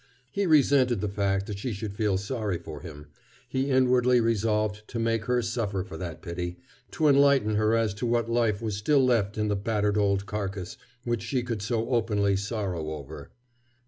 [0.31, 3.05] He resented the fact that she should feel sorry for him.
[3.47, 6.57] He inwardly resolved to make her suffer for that pity,
[6.93, 10.75] to enlighten her as to what life was still left in the battered old carcass
[11.03, 13.29] which she could so openly sorrow over.